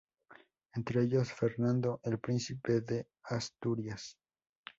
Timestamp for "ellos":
1.03-1.31